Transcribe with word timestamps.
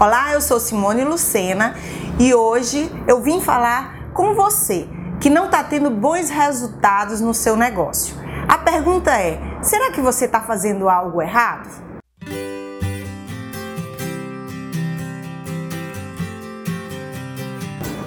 Olá, 0.00 0.32
eu 0.32 0.40
sou 0.40 0.58
Simone 0.58 1.04
Lucena 1.04 1.74
e 2.18 2.32
hoje 2.32 2.90
eu 3.06 3.20
vim 3.20 3.38
falar 3.38 4.10
com 4.14 4.34
você 4.34 4.88
que 5.20 5.28
não 5.28 5.44
está 5.44 5.62
tendo 5.62 5.90
bons 5.90 6.30
resultados 6.30 7.20
no 7.20 7.34
seu 7.34 7.54
negócio. 7.54 8.14
A 8.48 8.56
pergunta 8.56 9.10
é: 9.10 9.38
será 9.60 9.92
que 9.92 10.00
você 10.00 10.24
está 10.24 10.40
fazendo 10.40 10.88
algo 10.88 11.20
errado? 11.20 11.68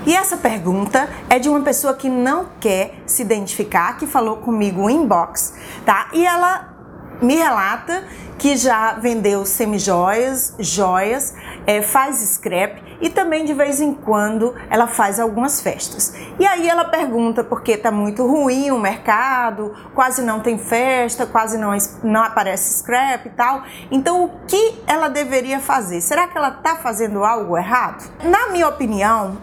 E 0.04 0.16
essa 0.16 0.36
pergunta 0.38 1.08
é 1.30 1.38
de 1.38 1.48
uma 1.48 1.62
pessoa 1.62 1.94
que 1.94 2.10
não 2.10 2.48
quer 2.60 3.04
se 3.06 3.22
identificar, 3.22 4.00
que 4.00 4.08
falou 4.08 4.38
comigo 4.38 4.90
em 4.90 5.04
inbox, 5.04 5.54
tá? 5.86 6.10
E 6.12 6.26
ela 6.26 6.74
me 7.22 7.36
relata 7.36 8.04
que 8.38 8.58
já 8.58 8.94
vendeu 8.94 9.46
semijoias, 9.46 10.54
joias, 10.60 11.34
é, 11.66 11.82
faz 11.82 12.18
scrap 12.18 12.82
e 13.02 13.10
também 13.10 13.46
de 13.46 13.54
vez 13.54 13.82
em 13.82 13.94
quando 13.94 14.56
ela 14.70 14.88
faz 14.88 15.20
algumas 15.20 15.62
festas. 15.62 16.14
E 16.40 16.46
aí 16.46 16.70
ela 16.70 16.86
pergunta 16.86 17.44
porque 17.44 17.74
está 17.74 17.92
muito 17.92 18.26
ruim 18.26 18.72
o 18.72 18.80
mercado, 18.80 19.74
quase 19.94 20.22
não 20.22 20.40
tem 20.40 20.58
festa, 20.58 21.26
quase 21.26 21.58
não, 21.58 21.72
não 22.04 22.24
aparece 22.24 22.80
scrap 22.80 23.26
e 23.26 23.30
tal. 23.32 23.64
Então 23.92 24.26
o 24.26 24.30
que 24.48 24.82
ela 24.88 25.10
deveria 25.10 25.60
fazer? 25.60 26.02
Será 26.02 26.28
que 26.28 26.38
ela 26.38 26.50
está 26.50 26.76
fazendo 26.76 27.24
algo 27.24 27.58
errado? 27.58 28.10
Na 28.24 28.48
minha 28.48 28.68
opinião, 28.68 29.38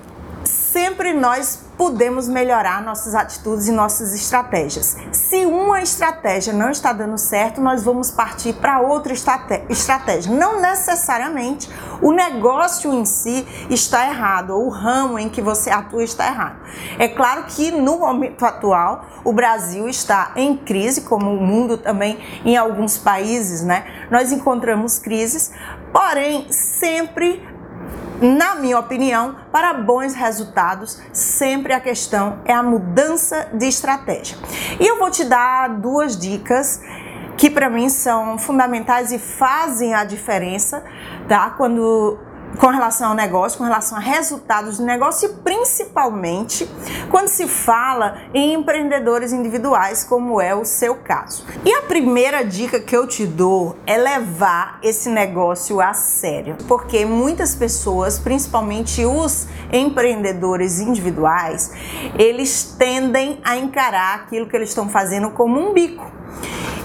sempre 0.73 1.13
nós 1.13 1.59
podemos 1.77 2.29
melhorar 2.29 2.83
nossas 2.83 3.15
atitudes 3.15 3.67
e 3.67 3.73
nossas 3.73 4.15
estratégias. 4.15 4.97
Se 5.13 5.47
uma 5.47 5.81
estratégia 5.81 6.53
não 6.53 6.71
está 6.71 6.93
dando 6.93 7.17
certo, 7.17 7.61
nós 7.61 7.83
vamos 7.83 8.11
partir 8.11 8.53
para 8.53 8.81
outra 8.81 9.13
estratégia. 9.13 10.31
Não 10.31 10.61
necessariamente 10.61 11.71
o 12.03 12.13
negócio 12.13 12.93
em 12.93 13.05
si 13.05 13.47
está 13.71 14.07
errado 14.07 14.51
ou 14.51 14.67
o 14.67 14.69
ramo 14.69 15.19
em 15.19 15.29
que 15.29 15.41
você 15.41 15.71
atua 15.71 16.05
está 16.05 16.27
errado. 16.27 16.61
É 16.99 17.09
claro 17.09 17.45
que 17.45 17.71
no 17.71 17.99
momento 17.99 18.45
atual 18.45 19.07
o 19.25 19.33
Brasil 19.33 19.89
está 19.89 20.33
em 20.37 20.57
crise, 20.57 21.01
como 21.01 21.33
o 21.33 21.41
mundo 21.41 21.79
também 21.79 22.19
em 22.45 22.57
alguns 22.57 22.99
países, 22.99 23.63
né? 23.63 24.07
Nós 24.11 24.33
encontramos 24.33 24.99
crises, 24.99 25.51
porém 25.93 26.47
sempre 26.53 27.43
na 28.21 28.55
minha 28.55 28.79
opinião, 28.79 29.37
para 29.51 29.73
bons 29.73 30.15
resultados, 30.15 31.01
sempre 31.13 31.73
a 31.73 31.81
questão 31.81 32.39
é 32.45 32.53
a 32.53 32.63
mudança 32.63 33.49
de 33.53 33.67
estratégia. 33.67 34.37
E 34.79 34.87
eu 34.87 34.99
vou 34.99 35.11
te 35.11 35.25
dar 35.25 35.69
duas 35.69 36.19
dicas 36.19 36.81
que 37.37 37.49
para 37.49 37.71
mim 37.71 37.89
são 37.89 38.37
fundamentais 38.37 39.11
e 39.13 39.19
fazem 39.19 39.95
a 39.95 40.05
diferença, 40.05 40.85
tá? 41.27 41.51
Quando 41.57 42.19
com 42.59 42.69
relação 42.69 43.09
ao 43.11 43.15
negócio, 43.15 43.59
com 43.59 43.65
relação 43.65 43.99
a 43.99 44.01
resultados 44.01 44.79
do 44.79 44.85
negócio 44.85 45.31
e 45.31 45.35
principalmente 45.43 46.69
quando 47.11 47.29
se 47.29 47.47
fala 47.47 48.19
em 48.35 48.55
empreendedores 48.55 49.33
individuais, 49.33 50.05
como 50.05 50.41
é 50.41 50.55
o 50.55 50.65
seu 50.65 50.97
caso. 50.97 51.45
E 51.65 51.73
a 51.73 51.83
primeira 51.83 52.45
dica 52.45 52.81
que 52.81 52.97
eu 52.97 53.07
te 53.07 53.27
dou 53.27 53.77
é 53.87 53.97
levar 53.97 54.79
esse 54.83 55.09
negócio 55.09 55.81
a 55.81 55.93
sério, 55.95 56.57
porque 56.69 57.05
muitas 57.05 57.55
pessoas, 57.55 58.19
principalmente 58.19 59.05
os 59.05 59.47
empreendedores 59.73 60.81
individuais, 60.81 61.73
eles 62.19 62.75
tendem 62.79 63.41
a 63.45 63.57
encarar 63.57 64.17
aquilo 64.17 64.47
que 64.47 64.57
eles 64.57 64.69
estão 64.69 64.89
fazendo 64.89 65.31
como 65.31 65.59
um 65.59 65.73
bico. 65.73 66.21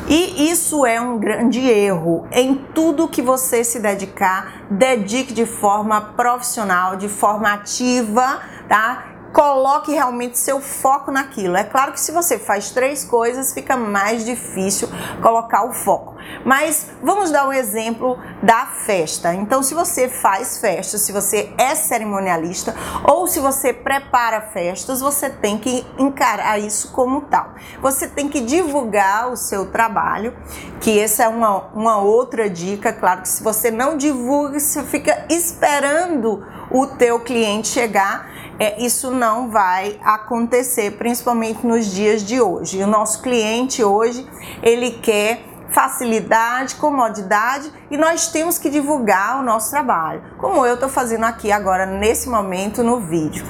E 0.07 0.51
isso 0.51 0.85
é 0.85 1.01
um 1.01 1.17
grande 1.17 1.59
erro. 1.59 2.27
Em 2.31 2.53
tudo 2.53 3.07
que 3.07 3.23
você 3.23 3.63
se 3.63 3.79
dedicar, 3.79 4.65
dedique 4.69 5.33
de 5.33 5.47
forma 5.47 5.99
profissional, 5.99 6.95
de 6.95 7.09
forma 7.09 7.51
ativa, 7.51 8.39
tá? 8.69 9.14
Coloque 9.35 9.91
realmente 9.91 10.37
seu 10.37 10.61
foco 10.61 11.11
naquilo. 11.11 11.57
É 11.57 11.63
claro 11.65 11.91
que 11.91 11.99
se 11.99 12.13
você 12.13 12.39
faz 12.39 12.71
três 12.71 13.03
coisas, 13.03 13.53
fica 13.53 13.75
mais 13.75 14.23
difícil 14.23 14.87
colocar 15.21 15.65
o 15.65 15.73
foco. 15.73 16.15
Mas 16.45 16.87
vamos 17.03 17.31
dar 17.31 17.45
um 17.45 17.51
exemplo 17.51 18.17
da 18.41 18.65
festa. 18.65 19.33
Então, 19.33 19.61
se 19.61 19.73
você 19.73 20.07
faz 20.07 20.59
festas, 20.59 21.01
se 21.01 21.11
você 21.11 21.53
é 21.57 21.75
cerimonialista 21.75 22.73
ou 23.03 23.27
se 23.27 23.41
você 23.41 23.73
prepara 23.73 24.39
festas, 24.39 25.01
você 25.01 25.29
tem 25.29 25.57
que 25.57 25.85
encarar 25.99 26.57
isso 26.57 26.93
como 26.93 27.21
tal. 27.23 27.55
Você 27.81 28.07
tem 28.07 28.29
que 28.29 28.39
divulgar 28.39 29.29
o 29.29 29.35
seu 29.35 29.65
trabalho, 29.65 30.33
que 30.79 30.97
essa 30.97 31.23
é 31.23 31.27
uma, 31.27 31.65
uma 31.73 31.97
outra 31.97 32.49
dica. 32.49 32.93
Claro 32.93 33.23
que 33.23 33.27
se 33.29 33.43
você 33.43 33.69
não 33.69 33.97
divulga, 33.97 34.57
você 34.61 34.81
fica 34.83 35.25
esperando 35.29 36.41
o 36.75 36.85
teu 36.85 37.21
cliente 37.21 37.69
chegar 37.69 38.29
é, 38.59 38.81
isso 38.81 39.11
não 39.11 39.49
vai 39.49 39.97
acontecer, 40.03 40.91
principalmente 40.91 41.65
nos 41.65 41.85
dias 41.85 42.21
de 42.21 42.41
hoje. 42.41 42.83
O 42.83 42.87
nosso 42.87 43.21
cliente 43.21 43.83
hoje, 43.83 44.27
ele 44.61 44.91
quer 44.91 45.45
facilidade, 45.69 46.75
comodidade 46.75 47.71
e 47.89 47.97
nós 47.97 48.27
temos 48.27 48.57
que 48.57 48.69
divulgar 48.69 49.39
o 49.39 49.43
nosso 49.43 49.71
trabalho, 49.71 50.21
como 50.37 50.65
eu 50.65 50.75
estou 50.75 50.87
fazendo 50.87 51.25
aqui 51.25 51.51
agora 51.51 51.85
nesse 51.85 52.29
momento 52.29 52.83
no 52.83 52.99
vídeo. 52.99 53.45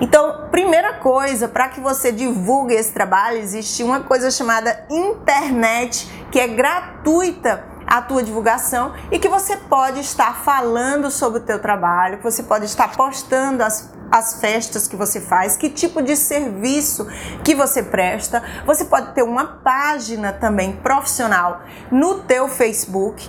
Então, 0.00 0.48
primeira 0.50 0.94
coisa, 0.94 1.46
para 1.46 1.68
que 1.68 1.80
você 1.80 2.10
divulgue 2.10 2.74
esse 2.74 2.92
trabalho, 2.92 3.38
existe 3.38 3.82
uma 3.82 4.00
coisa 4.00 4.30
chamada 4.30 4.84
internet, 4.90 6.10
que 6.30 6.40
é 6.40 6.48
gratuita 6.48 7.69
a 7.90 8.00
tua 8.00 8.22
divulgação 8.22 8.94
e 9.10 9.18
que 9.18 9.28
você 9.28 9.56
pode 9.56 9.98
estar 9.98 10.44
falando 10.44 11.10
sobre 11.10 11.40
o 11.40 11.42
teu 11.42 11.58
trabalho, 11.58 12.18
que 12.18 12.24
você 12.24 12.44
pode 12.44 12.64
estar 12.66 12.96
postando 12.96 13.64
as 13.64 13.90
as 14.10 14.40
festas 14.40 14.88
que 14.88 14.96
você 14.96 15.20
faz, 15.20 15.56
que 15.56 15.70
tipo 15.70 16.02
de 16.02 16.16
serviço 16.16 17.06
que 17.44 17.54
você 17.54 17.82
presta. 17.82 18.42
Você 18.66 18.84
pode 18.84 19.14
ter 19.14 19.22
uma 19.22 19.44
página 19.46 20.32
também 20.32 20.72
profissional 20.72 21.62
no 21.92 22.22
teu 22.22 22.48
Facebook. 22.48 23.28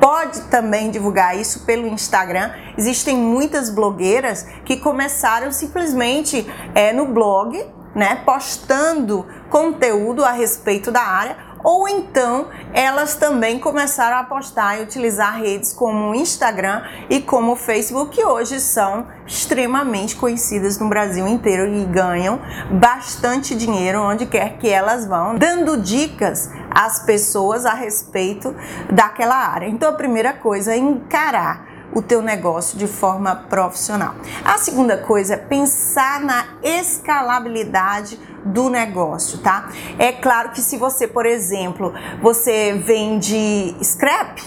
Pode 0.00 0.42
também 0.42 0.90
divulgar 0.90 1.36
isso 1.36 1.64
pelo 1.64 1.86
Instagram. 1.88 2.52
Existem 2.76 3.16
muitas 3.16 3.68
blogueiras 3.68 4.46
que 4.64 4.76
começaram 4.76 5.50
simplesmente 5.50 6.48
é, 6.74 6.92
no 6.92 7.06
blog, 7.06 7.64
né, 7.94 8.22
postando 8.24 9.26
conteúdo 9.50 10.24
a 10.24 10.30
respeito 10.30 10.90
da 10.90 11.02
área 11.02 11.51
ou 11.62 11.88
então 11.88 12.48
elas 12.72 13.16
também 13.16 13.58
começaram 13.58 14.16
a 14.16 14.24
postar 14.24 14.78
e 14.78 14.82
utilizar 14.82 15.38
redes 15.38 15.72
como 15.72 16.10
o 16.10 16.14
Instagram 16.14 16.82
e 17.08 17.20
como 17.20 17.52
o 17.52 17.56
Facebook, 17.56 18.16
que 18.16 18.24
hoje 18.24 18.60
são 18.60 19.06
extremamente 19.26 20.16
conhecidas 20.16 20.78
no 20.78 20.88
Brasil 20.88 21.26
inteiro 21.26 21.72
e 21.72 21.84
ganham 21.84 22.40
bastante 22.80 23.54
dinheiro 23.54 24.00
onde 24.02 24.26
quer 24.26 24.58
que 24.58 24.68
elas 24.68 25.06
vão, 25.06 25.36
dando 25.36 25.76
dicas 25.76 26.50
às 26.70 27.00
pessoas 27.00 27.64
a 27.64 27.74
respeito 27.74 28.54
daquela 28.90 29.36
área. 29.36 29.68
Então 29.68 29.90
a 29.90 29.94
primeira 29.94 30.32
coisa 30.32 30.72
é 30.72 30.78
encarar 30.78 31.72
o 31.94 32.00
teu 32.00 32.22
negócio 32.22 32.78
de 32.78 32.86
forma 32.86 33.36
profissional. 33.36 34.14
A 34.44 34.56
segunda 34.58 34.96
coisa 34.96 35.34
é 35.34 35.36
pensar 35.36 36.20
na 36.20 36.44
escalabilidade 36.62 38.18
do 38.44 38.68
negócio, 38.68 39.38
tá? 39.38 39.68
É 39.98 40.12
claro 40.12 40.50
que 40.50 40.60
se 40.60 40.76
você, 40.76 41.06
por 41.06 41.26
exemplo, 41.26 41.92
você 42.20 42.72
vende 42.74 43.74
scrap, 43.82 44.40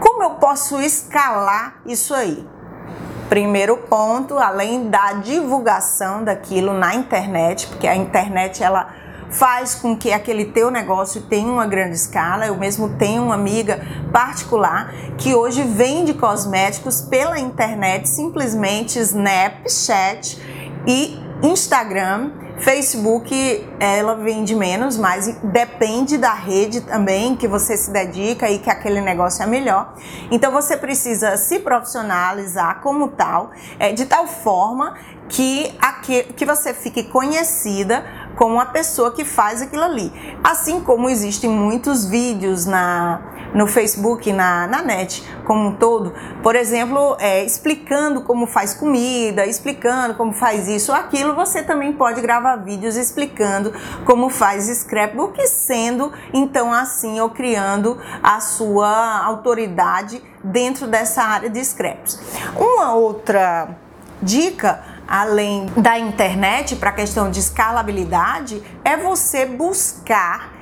como 0.00 0.22
eu 0.22 0.30
posso 0.30 0.80
escalar 0.80 1.80
isso 1.86 2.14
aí? 2.14 2.46
Primeiro 3.28 3.76
ponto, 3.76 4.36
além 4.36 4.90
da 4.90 5.14
divulgação 5.14 6.22
daquilo 6.22 6.74
na 6.74 6.94
internet, 6.94 7.66
porque 7.68 7.86
a 7.86 7.96
internet 7.96 8.62
ela 8.62 8.94
faz 9.32 9.74
com 9.74 9.96
que 9.96 10.12
aquele 10.12 10.46
teu 10.46 10.70
negócio 10.70 11.22
tenha 11.22 11.50
uma 11.50 11.66
grande 11.66 11.96
escala. 11.96 12.46
Eu 12.46 12.56
mesmo 12.56 12.90
tenho 12.98 13.22
uma 13.22 13.34
amiga 13.34 13.80
particular 14.12 14.92
que 15.16 15.34
hoje 15.34 15.62
vende 15.62 16.12
cosméticos 16.14 17.00
pela 17.00 17.38
internet, 17.38 18.08
simplesmente 18.08 18.98
Snapchat 18.98 20.38
e 20.86 21.18
Instagram 21.42 22.41
Facebook 22.58 23.68
ela 23.80 24.14
vende 24.14 24.54
menos, 24.54 24.96
mas 24.96 25.26
depende 25.42 26.16
da 26.16 26.32
rede 26.32 26.80
também 26.82 27.34
que 27.34 27.48
você 27.48 27.76
se 27.76 27.90
dedica 27.90 28.48
e 28.50 28.58
que 28.58 28.70
aquele 28.70 29.00
negócio 29.00 29.42
é 29.42 29.46
melhor. 29.46 29.94
Então 30.30 30.52
você 30.52 30.76
precisa 30.76 31.36
se 31.36 31.58
profissionalizar 31.58 32.80
como 32.80 33.08
tal, 33.08 33.50
é, 33.78 33.92
de 33.92 34.06
tal 34.06 34.26
forma 34.26 34.94
que, 35.28 35.72
que 36.36 36.44
você 36.44 36.74
fique 36.74 37.04
conhecida 37.04 38.04
como 38.36 38.60
a 38.60 38.66
pessoa 38.66 39.12
que 39.12 39.24
faz 39.24 39.62
aquilo 39.62 39.82
ali. 39.82 40.12
Assim 40.42 40.80
como 40.80 41.08
existem 41.08 41.50
muitos 41.50 42.04
vídeos 42.04 42.66
na 42.66 43.32
no 43.54 43.66
Facebook, 43.66 44.32
na, 44.32 44.66
na 44.66 44.82
net 44.82 45.22
como 45.44 45.68
um 45.68 45.74
todo, 45.74 46.14
por 46.42 46.56
exemplo, 46.56 47.16
é, 47.18 47.44
explicando 47.44 48.22
como 48.22 48.46
faz 48.46 48.72
comida, 48.72 49.44
explicando 49.44 50.14
como 50.14 50.32
faz 50.32 50.68
isso 50.68 50.92
ou 50.92 50.98
aquilo, 50.98 51.34
você 51.34 51.62
também 51.62 51.92
pode 51.92 52.20
gravar 52.20 52.56
vídeos 52.56 52.96
explicando 52.96 53.72
como 54.04 54.30
faz 54.30 54.66
scrapbook, 54.66 55.46
sendo 55.46 56.12
então 56.32 56.72
assim 56.72 57.20
ou 57.20 57.30
criando 57.30 57.98
a 58.22 58.40
sua 58.40 59.22
autoridade 59.24 60.22
dentro 60.42 60.86
dessa 60.86 61.22
área 61.22 61.50
de 61.50 61.62
scraps. 61.64 62.18
Uma 62.56 62.94
outra 62.94 63.76
dica 64.22 64.91
além 65.06 65.66
da 65.76 65.98
internet 65.98 66.76
para 66.76 66.90
a 66.90 66.92
questão 66.92 67.30
de 67.30 67.40
escalabilidade 67.40 68.62
é 68.84 68.96
você 68.96 69.46
buscar 69.46 70.52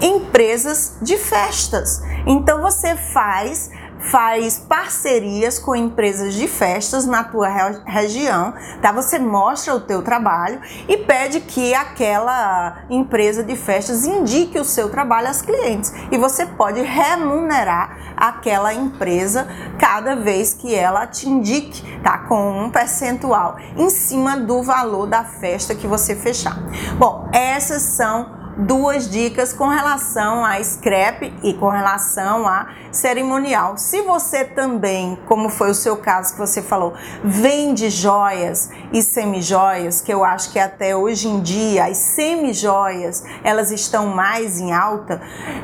empresas 0.00 0.96
de 1.02 1.16
festas. 1.16 2.02
Então 2.26 2.60
você 2.60 2.96
faz 2.96 3.70
faz 4.00 4.58
parcerias 4.58 5.58
com 5.58 5.76
empresas 5.76 6.34
de 6.34 6.48
festas 6.48 7.06
na 7.06 7.22
tua 7.24 7.48
região, 7.84 8.54
tá? 8.80 8.92
Você 8.92 9.18
mostra 9.18 9.74
o 9.74 9.80
teu 9.80 10.02
trabalho 10.02 10.60
e 10.88 10.96
pede 10.96 11.40
que 11.40 11.74
aquela 11.74 12.84
empresa 12.88 13.42
de 13.42 13.56
festas 13.56 14.06
indique 14.06 14.58
o 14.58 14.64
seu 14.64 14.88
trabalho 14.90 15.28
aos 15.28 15.42
clientes 15.42 15.92
e 16.10 16.16
você 16.16 16.46
pode 16.46 16.80
remunerar 16.80 18.14
aquela 18.16 18.72
empresa 18.72 19.46
cada 19.78 20.16
vez 20.16 20.54
que 20.54 20.74
ela 20.74 21.06
te 21.06 21.28
indique, 21.28 22.00
tá? 22.00 22.18
Com 22.18 22.64
um 22.64 22.70
percentual 22.70 23.56
em 23.76 23.90
cima 23.90 24.36
do 24.36 24.62
valor 24.62 25.06
da 25.06 25.24
festa 25.24 25.74
que 25.74 25.86
você 25.86 26.14
fechar. 26.14 26.56
Bom, 26.98 27.28
essas 27.32 27.82
são 27.82 28.39
duas 28.60 29.08
dicas 29.08 29.52
com 29.52 29.68
relação 29.68 30.44
a 30.44 30.62
scrap 30.62 31.32
e 31.42 31.54
com 31.54 31.68
relação 31.68 32.46
a 32.46 32.68
cerimonial. 32.92 33.76
Se 33.76 34.02
você 34.02 34.44
também, 34.44 35.18
como 35.26 35.48
foi 35.48 35.70
o 35.70 35.74
seu 35.74 35.96
caso 35.96 36.32
que 36.32 36.38
você 36.38 36.60
falou, 36.60 36.94
vende 37.22 37.88
joias 37.88 38.70
e 38.92 39.02
semijoias, 39.02 40.00
que 40.00 40.12
eu 40.12 40.24
acho 40.24 40.50
que 40.52 40.58
até 40.58 40.96
hoje 40.96 41.28
em 41.28 41.40
dia 41.40 41.86
as 41.86 41.96
semijoias 41.96 43.22
elas 43.44 43.70
estão 43.70 44.08
mais 44.08 44.58
em 44.58 44.72
alta, 44.72 45.20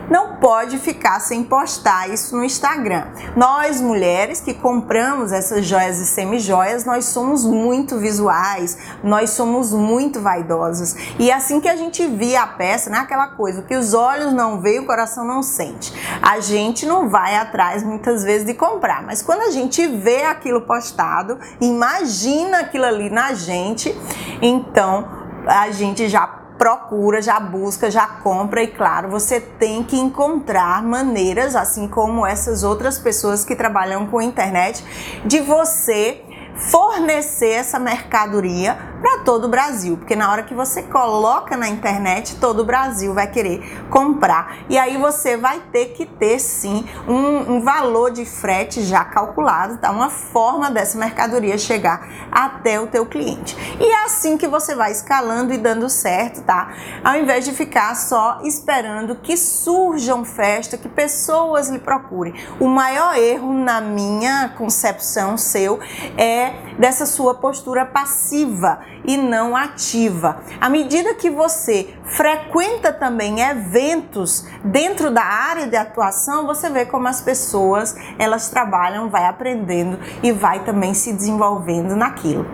não 0.09 0.37
pode 0.37 0.79
ficar 0.79 1.21
sem 1.21 1.43
postar 1.43 2.09
isso 2.11 2.37
no 2.37 2.45
Instagram. 2.45 3.07
Nós 3.35 3.81
mulheres 3.81 4.41
que 4.41 4.55
compramos 4.55 5.33
essas 5.33 5.67
joias 5.67 5.99
e 5.99 6.07
semijoias, 6.07 6.85
nós 6.85 7.07
somos 7.07 7.45
muito 7.45 7.99
visuais, 7.99 8.79
nós 9.03 9.31
somos 9.31 9.73
muito 9.73 10.21
vaidosas. 10.21 10.97
E 11.19 11.31
assim 11.31 11.61
que 11.61 11.69
a 11.69 11.77
gente 11.77 12.07
via 12.07 12.43
a 12.43 12.47
peça, 12.47 12.86
né, 12.91 12.99
aquela 12.99 13.29
coisa, 13.29 13.63
que 13.63 13.77
os 13.77 13.95
olhos 13.95 14.33
não 14.33 14.61
veem, 14.61 14.81
o 14.81 14.87
coração 14.87 15.25
não 15.25 15.43
sente. 15.43 15.93
A 16.23 16.41
gente 16.41 16.87
não 16.87 17.09
vai 17.09 17.37
atrás 17.37 17.83
muitas 17.83 18.23
vezes 18.23 18.47
de 18.47 18.55
comprar, 18.55 19.03
mas 19.03 19.23
quando 19.23 19.43
a 19.43 19.51
gente 19.51 19.87
vê 19.87 20.25
aquilo 20.25 20.63
postado, 20.63 21.39
imagina 21.61 22.61
aquilo 22.61 22.85
ali 22.85 23.11
na 23.11 23.35
gente, 23.35 23.97
então 24.41 25.09
a 25.47 25.71
gente 25.71 26.09
já 26.09 26.27
procura, 26.59 27.21
já 27.23 27.39
busca, 27.39 27.91
já 27.91 28.07
compra. 28.07 28.63
E 28.63 28.69
claro, 28.69 29.09
você 29.09 29.41
tem 29.41 29.83
que 29.83 29.97
encontrar 29.97 30.83
maneiras, 30.83 31.55
assim 31.55 31.87
como 31.87 32.27
essas 32.27 32.63
outras 32.63 32.99
pessoas 32.99 33.45
que 33.45 33.55
trabalham 33.55 34.07
com 34.07 34.21
internet, 34.21 34.85
de 35.25 35.41
você 35.41 36.23
fornecer 36.57 37.51
essa 37.51 37.79
mercadoria 37.79 38.96
para 39.07 39.19
todo 39.19 39.45
o 39.45 39.49
Brasil, 39.49 39.97
porque 39.97 40.17
na 40.17 40.33
hora 40.33 40.43
que 40.43 40.53
você 40.53 40.83
coloca 40.83 41.57
na 41.57 41.69
internet, 41.69 42.41
todo 42.41 42.63
o 42.63 42.65
Brasil 42.65 43.15
vai 43.15 43.31
querer 43.31 43.87
comprar. 43.89 44.57
E 44.69 44.77
aí 44.77 44.97
você 44.97 45.37
vai 45.37 45.61
ter 45.71 45.93
que 45.93 46.05
ter 46.05 46.41
sim 46.41 46.85
um, 47.07 47.55
um 47.55 47.61
valor 47.61 48.11
de 48.11 48.25
frete 48.25 48.83
já 48.83 49.05
calculado, 49.05 49.79
tá? 49.79 49.93
Uma 49.93 50.11
forma 50.11 50.73
dessa 50.73 50.99
mercadoria 50.99 51.57
chegar 51.57 52.27
até 52.33 52.81
o 52.81 52.89
teu 52.89 53.07
cliente. 53.07 53.57
E 53.79 53.85
é 53.85 54.05
assim 54.05 54.37
que 54.37 54.49
você 54.49 54.75
vai 54.75 54.91
escalando 54.91 55.53
e 55.53 55.59
dando 55.59 55.89
certo, 55.89 56.43
tá? 56.43 56.75
Ao 57.05 57.15
invés 57.15 57.45
de 57.45 57.53
ficar 57.53 57.95
só 57.95 58.41
esperando 58.43 59.15
que 59.15 59.37
surjam 59.37 60.25
festa, 60.25 60.77
que 60.77 60.89
pessoas 60.89 61.69
lhe 61.69 61.79
procurem. 61.79 62.35
O 62.59 62.67
maior 62.67 63.17
erro 63.17 63.53
na 63.53 63.81
minha 63.81 64.49
concepção 64.59 65.39
seu 65.39 65.79
é 66.19 66.75
dessa 66.77 67.07
sua 67.07 67.37
postura 67.37 67.87
passiva 67.87 68.81
e 69.05 69.17
não 69.17 69.57
ativa. 69.57 70.41
À 70.61 70.69
medida 70.69 71.15
que 71.15 71.31
você 71.31 71.95
frequenta 72.05 72.93
também 72.93 73.41
eventos 73.41 74.47
dentro 74.65 75.11
da 75.11 75.23
área 75.23 75.67
de 75.67 75.77
atuação, 75.77 76.47
você 76.47 76.71
vê 76.71 76.85
como 76.85 77.09
as 77.09 77.21
pessoas 77.21 77.95
elas 78.19 78.49
trabalham, 78.49 79.11
vai 79.11 79.27
aprendendo 79.27 79.99
e 80.23 80.33
vai 80.33 80.65
também 80.65 80.95
se 80.95 81.13
desenvolvendo 81.13 81.97
naquilo. 81.97 82.47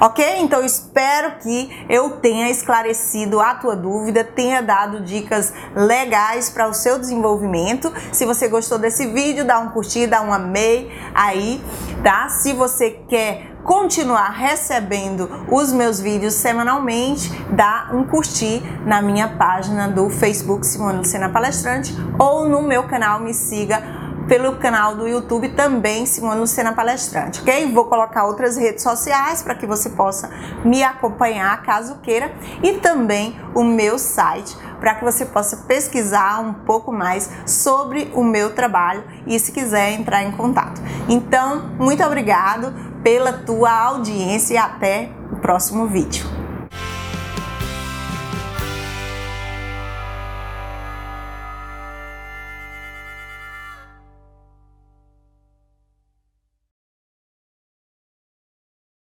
Ok? 0.00 0.24
Então 0.38 0.64
espero 0.64 1.38
que 1.38 1.86
eu 1.88 2.18
tenha 2.18 2.50
esclarecido 2.50 3.40
a 3.40 3.54
tua 3.54 3.76
dúvida, 3.76 4.24
tenha 4.24 4.60
dado 4.60 5.00
dicas 5.00 5.52
legais 5.74 6.50
para 6.50 6.68
o 6.68 6.74
seu 6.74 6.98
desenvolvimento. 6.98 7.92
Se 8.12 8.24
você 8.24 8.48
gostou 8.48 8.78
desse 8.78 9.06
vídeo, 9.06 9.44
dá 9.44 9.58
um 9.58 9.70
curtir, 9.70 10.06
dá 10.06 10.22
um 10.22 10.32
amei 10.32 10.90
aí, 11.14 11.62
tá? 12.02 12.28
Se 12.28 12.52
você 12.52 12.90
quer 13.08 13.55
continuar 13.66 14.30
recebendo 14.30 15.28
os 15.50 15.72
meus 15.72 16.00
vídeos 16.00 16.34
semanalmente, 16.34 17.28
dá 17.50 17.90
um 17.92 18.04
curtir 18.04 18.62
na 18.86 19.02
minha 19.02 19.26
página 19.26 19.88
do 19.88 20.08
Facebook 20.08 20.64
Simone 20.64 20.98
Lucena 20.98 21.28
Palestrante 21.28 21.92
ou 22.16 22.48
no 22.48 22.62
meu 22.62 22.84
canal 22.84 23.18
me 23.18 23.34
siga 23.34 23.82
pelo 24.28 24.56
canal 24.56 24.96
do 24.96 25.06
YouTube 25.06 25.48
também 25.50 26.06
Simone 26.06 26.40
Lucena 26.40 26.72
Palestrante, 26.72 27.40
ok? 27.40 27.72
Vou 27.72 27.86
colocar 27.86 28.24
outras 28.24 28.56
redes 28.56 28.82
sociais 28.82 29.42
para 29.42 29.54
que 29.54 29.66
você 29.66 29.90
possa 29.90 30.30
me 30.64 30.82
acompanhar 30.82 31.62
caso 31.62 31.96
queira 32.02 32.32
e 32.62 32.74
também 32.74 33.38
o 33.54 33.64
meu 33.64 33.98
site 33.98 34.56
para 34.80 34.94
que 34.94 35.04
você 35.04 35.24
possa 35.24 35.58
pesquisar 35.58 36.40
um 36.40 36.52
pouco 36.52 36.92
mais 36.92 37.30
sobre 37.46 38.10
o 38.14 38.22
meu 38.22 38.54
trabalho 38.54 39.04
e 39.26 39.38
se 39.38 39.52
quiser 39.52 39.92
entrar 39.92 40.22
em 40.22 40.32
contato. 40.32 40.80
Então, 41.08 41.70
muito 41.78 42.04
obrigado 42.04 42.72
pela 43.06 43.32
tua 43.32 43.70
audiência 43.70 44.54
e 44.54 44.56
até 44.56 45.10
o 45.30 45.36
próximo 45.36 45.86
vídeo. 45.86 46.35